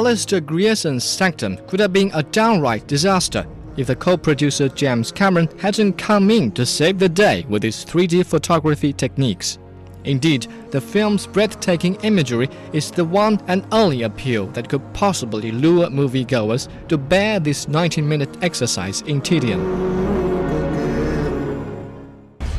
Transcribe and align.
Alister 0.00 0.40
Grierson's 0.40 1.04
Sanctum 1.04 1.58
could 1.66 1.78
have 1.78 1.92
been 1.92 2.10
a 2.14 2.22
downright 2.22 2.86
disaster 2.86 3.46
if 3.76 3.88
the 3.88 3.94
co-producer 3.94 4.70
James 4.70 5.12
Cameron 5.12 5.46
hadn't 5.58 5.98
come 5.98 6.30
in 6.30 6.52
to 6.52 6.64
save 6.64 6.98
the 6.98 7.06
day 7.06 7.44
with 7.50 7.62
his 7.62 7.84
3D 7.84 8.24
photography 8.24 8.94
techniques. 8.94 9.58
Indeed, 10.04 10.46
the 10.70 10.80
film's 10.80 11.26
breathtaking 11.26 11.96
imagery 11.96 12.48
is 12.72 12.90
the 12.90 13.04
one 13.04 13.42
and 13.46 13.62
only 13.72 14.04
appeal 14.04 14.46
that 14.52 14.70
could 14.70 14.80
possibly 14.94 15.52
lure 15.52 15.88
moviegoers 15.88 16.70
to 16.88 16.96
bear 16.96 17.38
this 17.38 17.68
19 17.68 18.08
minute 18.08 18.42
exercise 18.42 19.02
in 19.02 19.20
tedium. 19.20 19.60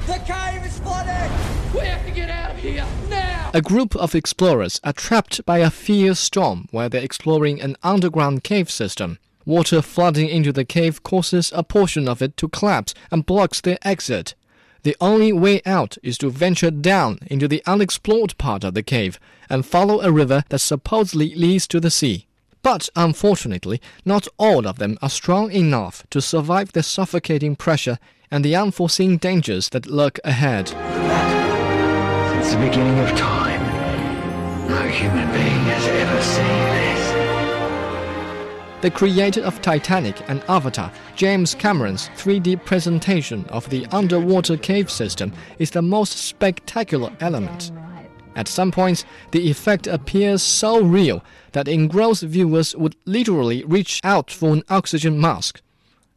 The 0.06 0.22
cave 0.28 0.64
is 0.64 0.78
flooded! 0.78 1.32
We 1.74 1.88
have 1.88 2.06
to 2.06 2.12
get 2.12 2.30
out 2.30 2.52
of 2.52 2.58
here 2.58 2.76
now! 2.76 3.01
A 3.54 3.62
group 3.62 3.98
of 3.98 4.16
explorers 4.16 4.80
are 4.82 4.94
trapped 4.94 5.46
by 5.46 5.58
a 5.58 5.70
fierce 5.70 6.22
storm 6.22 6.70
while 6.72 6.88
they're 6.88 7.04
exploring 7.04 7.60
an 7.62 7.76
underground 7.84 8.46
cave 8.46 8.72
system. 8.72 9.20
Water 9.46 9.82
flooding 9.82 10.30
into 10.30 10.54
the 10.54 10.64
cave 10.64 11.04
causes 11.04 11.52
a 11.54 11.62
portion 11.62 12.08
of 12.08 12.22
it 12.22 12.38
to 12.38 12.48
collapse 12.48 12.94
and 13.12 13.26
blocks 13.26 13.60
their 13.60 13.78
exit. 13.82 14.36
The 14.84 14.96
only 15.02 15.34
way 15.34 15.62
out 15.66 15.98
is 16.02 16.18
to 16.20 16.30
venture 16.30 16.72
down 16.72 17.20
into 17.28 17.50
the 17.50 17.62
unexplored 17.66 18.38
part 18.38 18.64
of 18.64 18.74
the 18.74 18.84
cave 18.84 19.20
and 19.50 19.66
follow 19.66 20.00
a 20.00 20.14
river 20.14 20.44
that 20.48 20.60
supposedly 20.60 21.36
leads 21.36 21.68
to 21.68 21.82
the 21.82 21.92
sea. 21.92 22.28
But 22.62 22.88
unfortunately, 22.96 23.82
not 24.06 24.30
all 24.38 24.66
of 24.66 24.78
them 24.78 24.98
are 25.02 25.10
strong 25.10 25.52
enough 25.52 26.06
to 26.12 26.22
survive 26.22 26.72
the 26.72 26.84
suffocating 26.84 27.58
pressure 27.58 28.00
and 28.32 28.46
the 28.46 28.56
unforeseen 28.56 29.18
dangers 29.18 29.68
that 29.70 29.88
lurk 29.88 30.20
ahead. 30.24 30.70
Since 32.42 32.54
the 32.54 32.60
beginning 32.60 32.98
of 32.98 33.16
time, 33.16 33.51
human 34.92 35.32
being 35.32 35.64
has 35.72 35.88
ever 35.88 36.22
seen 36.22 36.46
this. 36.76 37.02
The 38.82 38.92
creator 38.92 39.42
of 39.42 39.62
Titanic 39.62 40.28
and 40.28 40.44
Avatar, 40.50 40.92
James 41.16 41.56
Cameron's 41.56 42.10
3D 42.10 42.66
presentation 42.66 43.46
of 43.46 43.70
the 43.70 43.86
underwater 43.88 44.58
cave 44.58 44.90
system 44.92 45.32
is 45.60 45.72
the 45.72 45.82
most 45.82 46.18
spectacular 46.18 47.12
element. 47.20 47.72
At 48.36 48.48
some 48.48 48.72
points, 48.72 49.06
the 49.32 49.50
effect 49.50 49.88
appears 49.88 50.42
so 50.42 50.82
real 50.82 51.24
that 51.52 51.68
engrossed 51.68 52.24
viewers 52.24 52.76
would 52.76 52.96
literally 53.06 53.64
reach 53.66 54.02
out 54.04 54.32
for 54.32 54.54
an 54.54 54.64
oxygen 54.70 55.20
mask. 55.20 55.62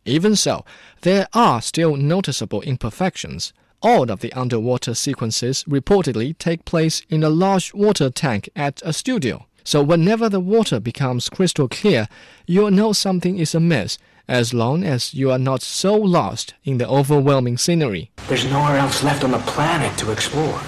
Even 0.05 0.36
so, 0.36 0.64
there 1.02 1.28
are 1.34 1.61
still 1.61 1.97
noticeable 1.97 2.62
imperfections. 2.62 3.52
All 3.84 4.10
of 4.10 4.20
the 4.20 4.32
underwater 4.32 4.94
sequences 4.94 5.62
reportedly 5.64 6.38
take 6.38 6.64
place 6.64 7.02
in 7.10 7.22
a 7.22 7.28
large 7.28 7.74
water 7.74 8.08
tank 8.08 8.48
at 8.56 8.80
a 8.82 8.94
studio. 8.94 9.44
So 9.62 9.82
whenever 9.82 10.30
the 10.30 10.40
water 10.40 10.80
becomes 10.80 11.28
crystal 11.28 11.68
clear, 11.68 12.08
you'll 12.46 12.70
know 12.70 12.94
something 12.94 13.36
is 13.36 13.55
amiss, 13.55 13.98
as 14.27 14.55
long 14.55 14.84
as 14.84 15.12
you 15.12 15.30
are 15.30 15.38
not 15.38 15.60
so 15.60 15.94
lost 15.94 16.55
in 16.64 16.78
the 16.78 16.88
overwhelming 16.88 17.58
scenery. 17.58 18.10
There's 18.27 18.46
nowhere 18.46 18.78
else 18.78 19.02
left 19.02 19.22
on 19.22 19.32
the 19.32 19.38
planet 19.40 19.98
to 19.98 20.12
explore. 20.12 20.58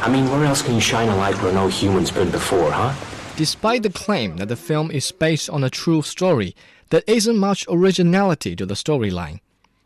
I 0.00 0.10
mean, 0.10 0.30
where 0.30 0.44
else 0.44 0.60
can 0.60 0.74
you 0.74 0.82
shine 0.82 1.08
a 1.08 1.16
light 1.16 1.40
where 1.42 1.54
no 1.54 1.68
human's 1.68 2.10
been 2.10 2.30
before, 2.30 2.72
huh? 2.72 2.94
Despite 3.36 3.84
the 3.84 3.90
claim 3.90 4.36
that 4.36 4.48
the 4.48 4.56
film 4.56 4.90
is 4.90 5.10
based 5.12 5.48
on 5.48 5.64
a 5.64 5.70
true 5.70 6.02
story, 6.02 6.54
there 6.90 7.04
isn't 7.06 7.38
much 7.38 7.64
originality 7.70 8.54
to 8.56 8.66
the 8.66 8.74
storyline. 8.74 9.40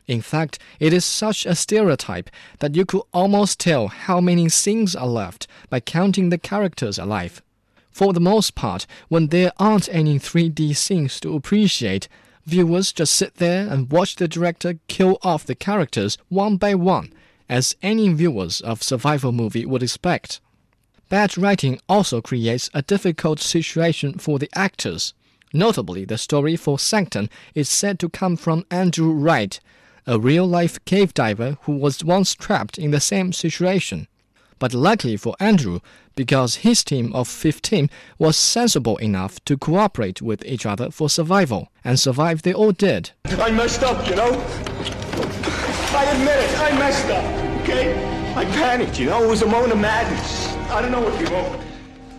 In 0.07 0.21
fact, 0.21 0.59
it 0.79 0.93
is 0.93 1.05
such 1.05 1.47
a 1.47 1.55
stereotype 1.55 2.29
that 2.59 2.75
you 2.75 2.85
could 2.85 3.03
almost 3.13 3.59
tell 3.59 3.89
how 3.89 4.21
many 4.21 4.49
scenes 4.49 4.95
are 4.95 5.07
left 5.07 5.47
by 5.70 5.81
counting 5.81 6.29
the 6.29 6.39
characters 6.39 6.98
alive. 6.98 7.42
For 7.91 8.13
the 8.13 8.20
most 8.20 8.55
part, 8.55 8.87
when 9.09 9.29
there 9.29 9.53
aren't 9.59 9.89
any 9.89 10.19
3D 10.19 10.77
scenes 10.77 11.20
to 11.20 11.35
appreciate, 11.35 12.09
viewers 12.45 12.93
just 12.93 13.14
sit 13.14 13.37
there 13.37 13.67
and 13.69 13.91
watch 13.91 14.17
the 14.17 14.29
director 14.29 14.79
kill 14.89 15.17
off 15.23 15.47
the 15.47 15.55
characters 15.55 16.19
one 16.29 16.57
by 16.57 16.75
one, 16.75 17.13
as 17.48 17.77
any 17.83 18.13
viewers 18.13 18.61
of 18.61 18.83
survival 18.83 19.33
movie 19.33 19.64
would 19.64 19.83
expect. 19.83 20.41
Bad 21.09 21.39
writing 21.39 21.81
also 21.89 22.20
creates 22.20 22.69
a 22.75 22.83
difficult 22.83 23.39
situation 23.39 24.19
for 24.19 24.39
the 24.39 24.51
actors. 24.55 25.14
Notably, 25.53 26.05
the 26.05 26.19
story 26.19 26.57
for 26.57 26.79
Sanctum 26.79 27.31
is 27.55 27.69
said 27.69 27.98
to 28.01 28.09
come 28.09 28.37
from 28.37 28.67
Andrew 28.70 29.13
Wight, 29.13 29.61
a 30.07 30.19
real 30.19 30.47
life 30.47 30.85
cave 30.85 31.15
diver 31.15 31.59
who 31.63 31.73
was 31.73 32.05
once 32.05 32.35
trapped 32.35 32.79
in 32.79 32.91
the 32.91 33.01
same 33.01 33.33
situation 33.33 34.07
but 34.59 34.73
luckily 34.73 35.17
for 35.17 35.35
Andrew, 35.41 35.81
because 36.15 36.57
his 36.57 36.85
team 36.85 37.13
of 37.13 37.29
15 37.29 37.91
was 38.19 38.37
sensible 38.37 38.97
enough 38.98 39.45
to 39.45 39.59
cooperate 39.59 40.23
with 40.23 40.45
each 40.47 40.64
other 40.64 40.91
for 40.91 41.11
survival, 41.11 41.69
and 41.85 41.98
survive 41.98 42.43
they 42.43 42.55
all 42.55 42.73
did. 42.73 43.11
I 43.27 43.51
messed 43.51 43.83
up, 43.83 44.09
you 44.09 44.17
know? 44.17 44.31
I 45.93 46.05
admit 46.05 46.39
it, 46.39 46.59
I 46.61 46.79
messed 46.79 47.07
up, 47.11 47.25
okay? 47.63 48.35
I 48.35 48.45
panicked, 48.47 48.98
you 48.98 49.07
know? 49.07 49.23
It 49.25 49.29
was 49.29 49.43
a 49.43 49.47
moment 49.47 49.73
of 49.73 49.79
madness. 49.79 50.48
I 50.70 50.81
don't 50.81 50.93
know 50.93 51.03
what 51.03 51.20
you 51.20 51.35
want. 51.35 51.63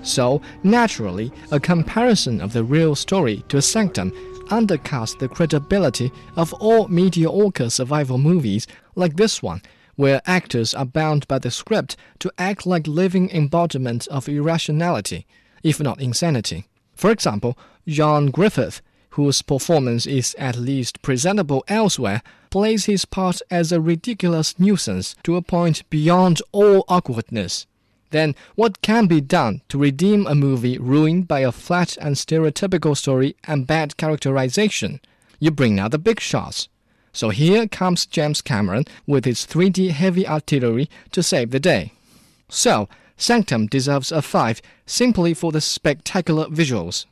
So, 0.04 0.42
naturally, 0.62 1.32
a 1.52 1.60
comparison 1.60 2.42
of 2.42 2.54
the 2.54 2.64
real 2.64 2.94
story 2.94 3.44
to 3.50 3.58
a 3.58 3.62
Sanctum 3.62 4.14
undercuts 4.48 5.18
the 5.18 5.28
credibility 5.28 6.12
of 6.36 6.54
all 6.54 6.88
mediocre 6.88 7.70
survival 7.70 8.18
movies 8.18 8.68
like 8.96 9.16
this 9.16 9.42
one, 9.42 9.62
where 9.96 10.22
actors 10.26 10.74
are 10.74 10.86
bound 10.86 11.28
by 11.28 11.40
the 11.40 11.52
script 11.52 11.96
to 12.20 12.32
act 12.38 12.66
like 12.66 12.88
living 12.88 13.30
embodiment 13.32 14.08
of 14.08 14.28
irrationality, 14.30 15.26
if 15.64 15.80
not 15.80 16.02
insanity. 16.02 16.66
For 16.96 17.12
example, 17.12 17.58
Ioan 17.88 18.32
Gruffudd, 18.32 18.82
whose 19.12 19.42
performance 19.42 20.06
is 20.06 20.36
at 20.38 20.58
least 20.58 21.02
presentable 21.02 21.64
elsewhere, 21.68 22.22
plays 22.50 22.86
his 22.86 23.06
part 23.06 23.42
as 23.50 23.72
a 23.72 23.82
ridiculous 23.82 24.60
nuisance 24.60 25.16
to 25.24 25.36
a 25.36 25.42
point 25.42 25.90
beyond 25.90 26.42
all 26.52 26.84
awkwardness. 26.88 27.68
Then, 28.12 28.36
what 28.56 28.82
can 28.82 29.08
be 29.08 29.22
done 29.22 29.62
to 29.70 29.78
redeem 29.78 30.28
a 30.28 30.36
movie 30.36 30.78
ruined 30.78 31.28
by 31.28 31.42
a 31.42 31.52
flat 31.52 31.98
and 31.98 32.16
stereotypical 32.16 32.96
story 32.96 33.36
and 33.46 33.68
bad 33.68 33.98
characterization? 33.98 35.00
You 35.40 35.52
bring 35.52 35.80
out 35.80 35.92
the 35.92 36.00
big 36.00 36.20
shots. 36.20 36.70
So 37.12 37.30
here 37.30 37.68
comes 37.68 38.06
James 38.06 38.42
Cameron 38.42 38.86
with 39.08 39.26
his 39.26 39.46
3D 39.46 39.92
heavy 39.92 40.28
artillery 40.28 40.90
to 41.12 41.24
save 41.24 41.52
the 41.52 41.60
day. 41.60 41.94
So, 42.50 42.90
Sanctum 43.18 43.68
deserves 43.68 44.12
a 44.12 44.22
5 44.22 44.62
simply 44.86 45.34
for 45.34 45.52
the 45.52 45.62
spectacular 45.62 46.48
visuals. 46.48 47.06